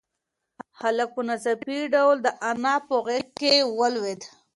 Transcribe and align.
هلک 0.79 1.09
په 1.15 1.21
ناڅاپي 1.27 1.79
ډول 1.93 2.17
د 2.21 2.27
انا 2.49 2.75
په 2.87 2.95
غېږ 3.05 3.27
کې 3.39 3.53
ولوېد. 3.77 4.21